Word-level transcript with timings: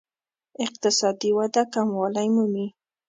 اقتصادي 0.65 1.29
وده 1.37 1.63
کموالی 1.73 2.27
مومي. 2.35 2.67